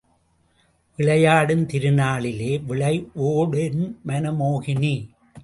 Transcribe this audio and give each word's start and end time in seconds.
விளையாடும் 0.95 1.65
திரு 1.65 1.91
நாளிலே 1.91 2.49
விழைவோ 2.69 3.29
டென் 3.49 3.85
மனமோகினி. 4.07 4.95